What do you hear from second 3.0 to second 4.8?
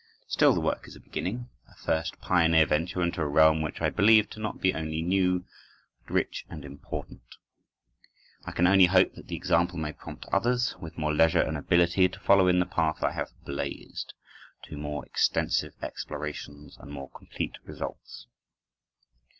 into a realm which I believe to be not